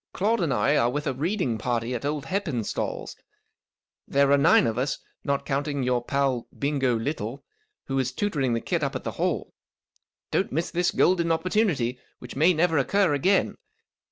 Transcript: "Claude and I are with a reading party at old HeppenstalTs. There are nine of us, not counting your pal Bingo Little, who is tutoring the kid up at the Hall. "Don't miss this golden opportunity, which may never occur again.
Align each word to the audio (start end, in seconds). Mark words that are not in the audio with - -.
"Claude 0.15 0.41
and 0.41 0.51
I 0.51 0.77
are 0.77 0.89
with 0.89 1.05
a 1.05 1.13
reading 1.13 1.59
party 1.59 1.93
at 1.93 2.05
old 2.05 2.25
HeppenstalTs. 2.25 3.15
There 4.07 4.31
are 4.31 4.37
nine 4.39 4.65
of 4.65 4.79
us, 4.79 4.97
not 5.23 5.45
counting 5.45 5.83
your 5.83 6.03
pal 6.03 6.47
Bingo 6.57 6.95
Little, 6.97 7.43
who 7.85 7.99
is 7.99 8.11
tutoring 8.11 8.53
the 8.53 8.61
kid 8.61 8.83
up 8.83 8.95
at 8.95 9.03
the 9.03 9.11
Hall. 9.11 9.53
"Don't 10.31 10.51
miss 10.51 10.71
this 10.71 10.89
golden 10.89 11.31
opportunity, 11.31 11.99
which 12.17 12.35
may 12.35 12.51
never 12.51 12.79
occur 12.79 13.13
again. 13.13 13.57